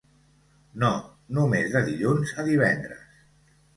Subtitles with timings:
[0.83, 0.89] No,
[1.39, 3.05] només de dilluns a divendres.